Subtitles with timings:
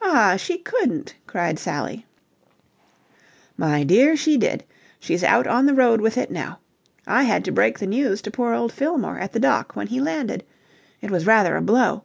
[0.00, 2.06] "Ah, she couldn't!" cried Sally.
[3.58, 4.64] "My dear, she did!
[4.98, 6.60] She's out on the road with it now.
[7.06, 10.00] I had to break the news to poor old Fillmore at the dock when he
[10.00, 10.42] landed.
[11.02, 12.04] It was rather a blow.